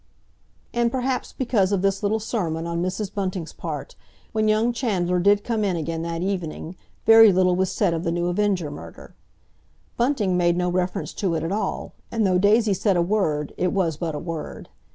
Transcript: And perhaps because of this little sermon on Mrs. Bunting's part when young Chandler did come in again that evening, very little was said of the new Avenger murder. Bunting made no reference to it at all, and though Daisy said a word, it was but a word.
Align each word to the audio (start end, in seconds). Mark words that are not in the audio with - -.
And 0.73 0.91
perhaps 0.91 1.31
because 1.31 1.71
of 1.71 1.83
this 1.83 2.01
little 2.01 2.19
sermon 2.19 2.65
on 2.65 2.81
Mrs. 2.81 3.13
Bunting's 3.13 3.53
part 3.53 3.95
when 4.31 4.47
young 4.47 4.73
Chandler 4.73 5.19
did 5.19 5.43
come 5.43 5.63
in 5.63 5.75
again 5.75 6.01
that 6.01 6.23
evening, 6.23 6.75
very 7.05 7.31
little 7.31 7.55
was 7.55 7.71
said 7.71 7.93
of 7.93 8.03
the 8.03 8.11
new 8.11 8.25
Avenger 8.25 8.71
murder. 8.71 9.13
Bunting 9.97 10.35
made 10.35 10.57
no 10.57 10.71
reference 10.71 11.13
to 11.13 11.35
it 11.35 11.43
at 11.43 11.51
all, 11.51 11.93
and 12.11 12.25
though 12.25 12.39
Daisy 12.39 12.73
said 12.73 12.97
a 12.97 13.01
word, 13.03 13.53
it 13.57 13.73
was 13.73 13.95
but 13.95 14.15
a 14.15 14.17
word. 14.17 14.69